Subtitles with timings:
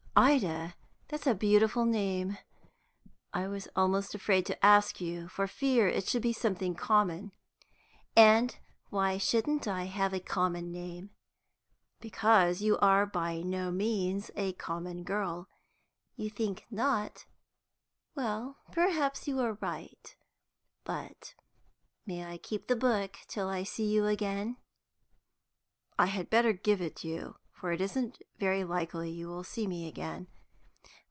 [0.13, 0.75] "Ida?
[1.07, 2.37] That's a beautiful name.
[3.31, 7.31] I was almost afraid to ask you, for fear it should be something common."
[8.13, 8.57] "And
[8.89, 11.11] why shouldn't I have a common name?"
[12.01, 15.47] "Because you are by no means a common girl."
[16.17, 17.25] "You think not?
[18.13, 20.17] Well, perhaps you are right.
[20.83, 21.35] But
[22.05, 24.57] may I keep the book till I see you again?"
[25.97, 29.87] "I had better give it you, for it isn't very likely you will see me
[29.87, 30.25] again."